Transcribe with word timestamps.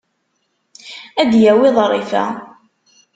Ad 1.21 1.27
d-yawi 1.31 1.69
ḍrifa. 1.77 2.25